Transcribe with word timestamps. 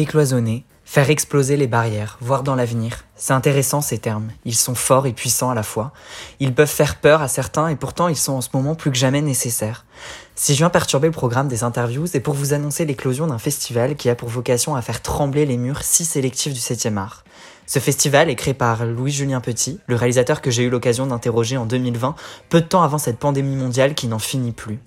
décloisonner, 0.00 0.64
faire 0.86 1.10
exploser 1.10 1.58
les 1.58 1.66
barrières, 1.66 2.16
voir 2.22 2.42
dans 2.42 2.54
l'avenir. 2.54 3.04
C'est 3.16 3.34
intéressant 3.34 3.82
ces 3.82 3.98
termes. 3.98 4.30
Ils 4.46 4.54
sont 4.54 4.74
forts 4.74 5.06
et 5.06 5.12
puissants 5.12 5.50
à 5.50 5.54
la 5.54 5.62
fois. 5.62 5.92
Ils 6.40 6.54
peuvent 6.54 6.66
faire 6.66 6.96
peur 6.96 7.20
à 7.20 7.28
certains 7.28 7.68
et 7.68 7.76
pourtant 7.76 8.08
ils 8.08 8.16
sont 8.16 8.32
en 8.32 8.40
ce 8.40 8.48
moment 8.54 8.74
plus 8.74 8.90
que 8.90 8.96
jamais 8.96 9.20
nécessaires. 9.20 9.84
Si 10.34 10.54
je 10.54 10.58
viens 10.60 10.70
perturber 10.70 11.08
le 11.08 11.12
programme 11.12 11.48
des 11.48 11.64
interviews, 11.64 12.06
c'est 12.06 12.20
pour 12.20 12.32
vous 12.32 12.54
annoncer 12.54 12.86
l'éclosion 12.86 13.26
d'un 13.26 13.36
festival 13.36 13.94
qui 13.94 14.08
a 14.08 14.14
pour 14.14 14.30
vocation 14.30 14.74
à 14.74 14.80
faire 14.80 15.02
trembler 15.02 15.44
les 15.44 15.58
murs 15.58 15.82
si 15.82 16.06
sélectifs 16.06 16.54
du 16.54 16.60
7e 16.60 16.96
art. 16.96 17.24
Ce 17.66 17.78
festival 17.78 18.30
est 18.30 18.36
créé 18.36 18.54
par 18.54 18.86
Louis-Julien 18.86 19.42
Petit, 19.42 19.80
le 19.86 19.96
réalisateur 19.96 20.40
que 20.40 20.50
j'ai 20.50 20.62
eu 20.62 20.70
l'occasion 20.70 21.06
d'interroger 21.06 21.58
en 21.58 21.66
2020, 21.66 22.14
peu 22.48 22.62
de 22.62 22.66
temps 22.66 22.82
avant 22.82 22.96
cette 22.96 23.18
pandémie 23.18 23.54
mondiale 23.54 23.94
qui 23.94 24.08
n'en 24.08 24.18
finit 24.18 24.52
plus. 24.52 24.80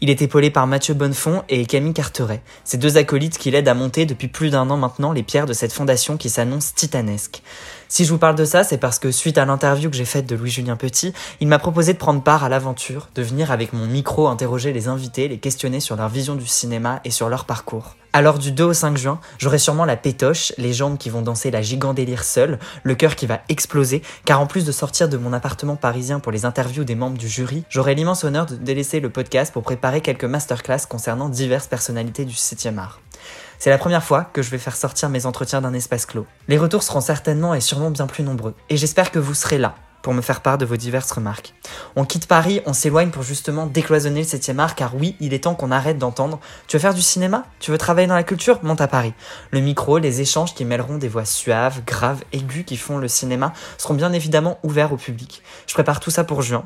Il 0.00 0.10
est 0.10 0.22
épaulé 0.22 0.50
par 0.50 0.66
Mathieu 0.66 0.94
Bonnefond 0.94 1.42
et 1.48 1.66
Camille 1.66 1.92
Carteret, 1.92 2.42
ces 2.64 2.78
deux 2.78 2.96
acolytes 2.96 3.38
qui 3.38 3.50
l'aident 3.50 3.68
à 3.68 3.74
monter 3.74 4.06
depuis 4.06 4.28
plus 4.28 4.50
d'un 4.50 4.68
an 4.70 4.76
maintenant 4.76 5.12
les 5.12 5.22
pierres 5.22 5.46
de 5.46 5.52
cette 5.52 5.72
fondation 5.72 6.16
qui 6.16 6.30
s'annonce 6.30 6.74
titanesque. 6.74 7.42
Si 7.88 8.04
je 8.04 8.10
vous 8.10 8.18
parle 8.18 8.36
de 8.36 8.44
ça, 8.44 8.62
c'est 8.62 8.78
parce 8.78 8.98
que 8.98 9.10
suite 9.10 9.36
à 9.36 9.44
l'interview 9.44 9.90
que 9.90 9.96
j'ai 9.96 10.04
faite 10.04 10.26
de 10.26 10.36
Louis-Julien 10.36 10.76
Petit, 10.76 11.12
il 11.40 11.48
m'a 11.48 11.58
proposé 11.58 11.92
de 11.92 11.98
prendre 11.98 12.22
part 12.22 12.44
à 12.44 12.48
l'aventure, 12.48 13.08
de 13.14 13.22
venir 13.22 13.50
avec 13.50 13.72
mon 13.72 13.86
micro 13.86 14.28
interroger 14.28 14.72
les 14.72 14.88
invités, 14.88 15.28
les 15.28 15.38
questionner 15.38 15.80
sur 15.80 15.96
leur 15.96 16.08
vision 16.08 16.36
du 16.36 16.46
cinéma 16.46 17.00
et 17.04 17.10
sur 17.10 17.28
leur 17.28 17.44
parcours. 17.44 17.96
Alors 18.12 18.40
du 18.40 18.50
2 18.50 18.64
au 18.64 18.72
5 18.72 18.96
juin, 18.96 19.20
j'aurai 19.38 19.58
sûrement 19.58 19.84
la 19.84 19.96
pétoche, 19.96 20.52
les 20.58 20.72
jambes 20.72 20.98
qui 20.98 21.10
vont 21.10 21.22
danser 21.22 21.52
la 21.52 21.62
gigandélire 21.62 22.24
seule, 22.24 22.58
le 22.82 22.96
cœur 22.96 23.14
qui 23.14 23.26
va 23.26 23.40
exploser, 23.48 24.02
car 24.24 24.40
en 24.40 24.48
plus 24.48 24.64
de 24.64 24.72
sortir 24.72 25.08
de 25.08 25.16
mon 25.16 25.32
appartement 25.32 25.76
parisien 25.76 26.18
pour 26.18 26.32
les 26.32 26.44
interviews 26.44 26.82
des 26.82 26.96
membres 26.96 27.18
du 27.18 27.28
jury, 27.28 27.62
j'aurai 27.68 27.94
l'immense 27.94 28.24
honneur 28.24 28.46
de 28.46 28.56
délaisser 28.56 28.98
le 28.98 29.10
podcast 29.10 29.52
pour 29.52 29.62
préparer 29.62 30.00
quelques 30.00 30.24
masterclass 30.24 30.86
concernant 30.88 31.28
diverses 31.28 31.68
personnalités 31.68 32.24
du 32.24 32.34
7e 32.34 32.78
art. 32.78 33.00
C'est 33.60 33.70
la 33.70 33.78
première 33.78 34.02
fois 34.02 34.24
que 34.24 34.42
je 34.42 34.50
vais 34.50 34.58
faire 34.58 34.76
sortir 34.76 35.08
mes 35.08 35.24
entretiens 35.24 35.60
d'un 35.60 35.74
espace 35.74 36.04
clos. 36.04 36.26
Les 36.48 36.58
retours 36.58 36.82
seront 36.82 37.00
certainement 37.00 37.54
et 37.54 37.60
sûrement 37.60 37.92
bien 37.92 38.08
plus 38.08 38.24
nombreux, 38.24 38.56
et 38.70 38.76
j'espère 38.76 39.12
que 39.12 39.20
vous 39.20 39.34
serez 39.34 39.58
là 39.58 39.76
pour 40.02 40.14
me 40.14 40.20
faire 40.20 40.40
part 40.40 40.58
de 40.58 40.64
vos 40.64 40.76
diverses 40.76 41.10
remarques. 41.12 41.54
On 41.96 42.04
quitte 42.04 42.26
Paris, 42.26 42.60
on 42.66 42.72
s'éloigne 42.72 43.10
pour 43.10 43.22
justement 43.22 43.66
décloisonner 43.66 44.20
le 44.20 44.26
7 44.26 44.58
art, 44.58 44.74
car 44.74 44.94
oui, 44.94 45.16
il 45.20 45.34
est 45.34 45.44
temps 45.44 45.54
qu'on 45.54 45.70
arrête 45.70 45.98
d'entendre 45.98 46.40
Tu 46.66 46.76
veux 46.76 46.80
faire 46.80 46.94
du 46.94 47.02
cinéma? 47.02 47.44
Tu 47.58 47.70
veux 47.70 47.78
travailler 47.78 48.06
dans 48.06 48.14
la 48.14 48.22
culture? 48.22 48.58
Monte 48.62 48.80
à 48.80 48.88
Paris. 48.88 49.14
Le 49.50 49.60
micro, 49.60 49.98
les 49.98 50.20
échanges 50.20 50.54
qui 50.54 50.64
mêleront 50.64 50.98
des 50.98 51.08
voix 51.08 51.24
suaves, 51.24 51.82
graves, 51.84 52.22
aiguës 52.32 52.64
qui 52.64 52.76
font 52.76 52.98
le 52.98 53.08
cinéma 53.08 53.52
seront 53.78 53.94
bien 53.94 54.12
évidemment 54.12 54.58
ouverts 54.62 54.92
au 54.92 54.96
public. 54.96 55.42
Je 55.66 55.74
prépare 55.74 56.00
tout 56.00 56.10
ça 56.10 56.24
pour 56.24 56.42
juin, 56.42 56.64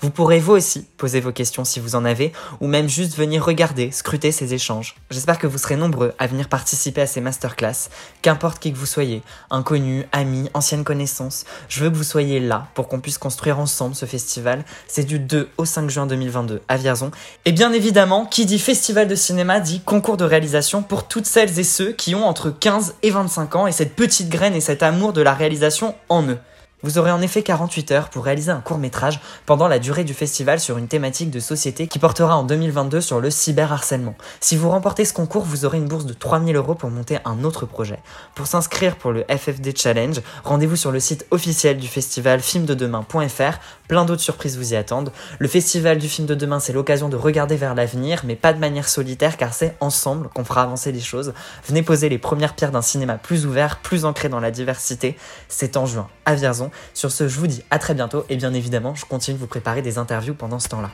vous 0.00 0.10
pourrez 0.10 0.38
vous 0.38 0.52
aussi 0.52 0.86
poser 0.96 1.20
vos 1.20 1.32
questions 1.32 1.64
si 1.64 1.80
vous 1.80 1.94
en 1.94 2.04
avez, 2.04 2.32
ou 2.60 2.66
même 2.66 2.88
juste 2.88 3.16
venir 3.16 3.44
regarder, 3.44 3.90
scruter 3.90 4.32
ces 4.32 4.54
échanges. 4.54 4.96
J'espère 5.10 5.38
que 5.38 5.46
vous 5.46 5.58
serez 5.58 5.76
nombreux 5.76 6.14
à 6.18 6.26
venir 6.26 6.48
participer 6.48 7.02
à 7.02 7.06
ces 7.06 7.20
masterclass, 7.20 7.88
qu'importe 8.22 8.58
qui 8.58 8.72
que 8.72 8.78
vous 8.78 8.86
soyez, 8.86 9.22
inconnus, 9.50 10.04
amis, 10.12 10.50
anciennes 10.54 10.84
connaissances, 10.84 11.44
je 11.68 11.82
veux 11.82 11.90
que 11.90 11.96
vous 11.96 12.04
soyez 12.04 12.40
là 12.40 12.68
pour 12.74 12.88
qu'on 12.88 13.00
puisse 13.00 13.18
construire 13.18 13.58
ensemble 13.58 13.94
ce 13.94 14.06
festival. 14.06 14.64
C'est 14.88 15.04
du 15.04 15.18
2 15.18 15.48
au 15.56 15.64
5 15.64 15.90
juin 15.90 16.06
2022 16.06 16.62
à 16.68 16.76
Vierzon. 16.76 17.10
Et 17.44 17.52
bien 17.52 17.72
évidemment, 17.72 18.26
qui 18.26 18.46
dit 18.46 18.58
festival 18.58 19.08
de 19.08 19.14
cinéma 19.14 19.60
dit 19.60 19.80
concours 19.80 20.16
de 20.16 20.24
réalisation 20.24 20.82
pour 20.82 21.06
toutes 21.06 21.26
celles 21.26 21.58
et 21.58 21.64
ceux 21.64 21.92
qui 21.92 22.14
ont 22.14 22.26
entre 22.26 22.50
15 22.50 22.94
et 23.02 23.10
25 23.10 23.56
ans 23.56 23.66
et 23.66 23.72
cette 23.72 23.94
petite 23.94 24.28
graine 24.28 24.54
et 24.54 24.60
cet 24.60 24.82
amour 24.82 25.12
de 25.12 25.22
la 25.22 25.34
réalisation 25.34 25.94
en 26.08 26.22
eux. 26.28 26.38
Vous 26.84 26.98
aurez 26.98 27.10
en 27.10 27.22
effet 27.22 27.42
48 27.42 27.92
heures 27.92 28.10
pour 28.10 28.26
réaliser 28.26 28.50
un 28.50 28.60
court 28.60 28.76
métrage 28.76 29.18
pendant 29.46 29.68
la 29.68 29.78
durée 29.78 30.04
du 30.04 30.12
festival 30.12 30.60
sur 30.60 30.76
une 30.76 30.86
thématique 30.86 31.30
de 31.30 31.40
société 31.40 31.86
qui 31.86 31.98
portera 31.98 32.36
en 32.36 32.42
2022 32.42 33.00
sur 33.00 33.20
le 33.20 33.30
cyberharcèlement. 33.30 34.14
Si 34.38 34.54
vous 34.54 34.68
remportez 34.68 35.06
ce 35.06 35.14
concours, 35.14 35.44
vous 35.44 35.64
aurez 35.64 35.78
une 35.78 35.88
bourse 35.88 36.04
de 36.04 36.12
3000 36.12 36.54
euros 36.56 36.74
pour 36.74 36.90
monter 36.90 37.20
un 37.24 37.42
autre 37.42 37.64
projet. 37.64 38.00
Pour 38.34 38.46
s'inscrire 38.46 38.96
pour 38.96 39.12
le 39.12 39.24
FFD 39.30 39.74
Challenge, 39.74 40.20
rendez-vous 40.44 40.76
sur 40.76 40.92
le 40.92 41.00
site 41.00 41.24
officiel 41.30 41.78
du 41.78 41.88
festival 41.88 42.40
filmdedemain.fr. 42.40 43.60
Plein 43.88 44.04
d'autres 44.04 44.20
surprises 44.20 44.58
vous 44.58 44.74
y 44.74 44.76
attendent. 44.76 45.10
Le 45.38 45.48
festival 45.48 45.96
du 45.96 46.08
film 46.10 46.26
de 46.26 46.34
demain, 46.34 46.60
c'est 46.60 46.74
l'occasion 46.74 47.08
de 47.08 47.16
regarder 47.16 47.56
vers 47.56 47.74
l'avenir, 47.74 48.24
mais 48.24 48.36
pas 48.36 48.52
de 48.52 48.58
manière 48.58 48.90
solitaire 48.90 49.38
car 49.38 49.54
c'est 49.54 49.74
ensemble 49.80 50.28
qu'on 50.34 50.44
fera 50.44 50.60
avancer 50.60 50.92
les 50.92 51.00
choses. 51.00 51.32
Venez 51.66 51.82
poser 51.82 52.10
les 52.10 52.18
premières 52.18 52.54
pierres 52.54 52.72
d'un 52.72 52.82
cinéma 52.82 53.16
plus 53.16 53.46
ouvert, 53.46 53.78
plus 53.78 54.04
ancré 54.04 54.28
dans 54.28 54.40
la 54.40 54.50
diversité. 54.50 55.16
C'est 55.48 55.78
en 55.78 55.86
juin 55.86 56.08
à 56.26 56.34
Vierzon. 56.34 56.70
Sur 56.92 57.10
ce, 57.10 57.28
je 57.28 57.38
vous 57.38 57.46
dis 57.46 57.62
à 57.70 57.78
très 57.78 57.94
bientôt 57.94 58.24
et 58.28 58.36
bien 58.36 58.54
évidemment, 58.54 58.94
je 58.94 59.04
continue 59.04 59.36
de 59.36 59.40
vous 59.40 59.46
préparer 59.46 59.82
des 59.82 59.98
interviews 59.98 60.34
pendant 60.34 60.58
ce 60.58 60.68
temps-là. 60.68 60.90